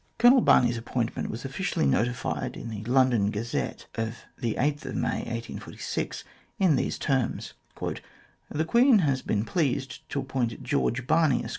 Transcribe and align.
Colonel 0.17 0.41
Barney's 0.41 0.79
appointment 0.79 1.29
was 1.29 1.45
officially 1.45 1.85
notified 1.85 2.57
in 2.57 2.71
the 2.71 2.83
London 2.85 3.29
Gazette 3.29 3.85
of 3.93 4.23
May 4.41 4.55
8, 4.57 4.83
1846, 4.95 6.23
in 6.57 6.75
these 6.75 6.97
terms:" 6.97 7.53
The 8.49 8.65
Queen 8.65 8.97
has 9.07 9.21
been 9.21 9.45
pleased 9.45 10.09
to 10.09 10.21
appoint 10.21 10.63
George 10.63 11.05
Barney, 11.05 11.45
Esq. 11.45 11.49